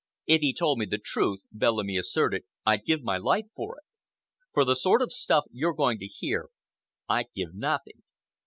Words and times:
"If 0.25 0.41
he 0.41 0.51
told 0.51 0.79
me 0.79 0.87
the 0.87 0.97
truth," 0.97 1.41
Bellamy 1.51 1.95
asserted, 1.95 2.45
"I'd 2.65 2.85
give 2.85 3.03
my 3.03 3.19
life 3.19 3.45
for 3.55 3.77
it. 3.77 3.83
For 4.51 4.65
the 4.65 4.75
sort 4.75 5.03
of 5.03 5.13
stuff 5.13 5.43
you're 5.51 5.75
going 5.75 5.99
to 5.99 6.07
hear, 6.07 6.49
I'd 7.07 7.27
give 7.35 7.53
nothing. 7.53 8.01